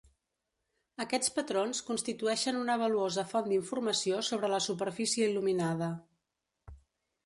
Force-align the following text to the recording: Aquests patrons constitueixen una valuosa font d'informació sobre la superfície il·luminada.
Aquests 1.05 1.33
patrons 1.35 1.83
constitueixen 1.91 2.59
una 2.63 2.79
valuosa 2.85 3.27
font 3.35 3.53
d'informació 3.53 4.27
sobre 4.33 4.53
la 4.57 4.65
superfície 4.71 5.31
il·luminada. 5.33 5.97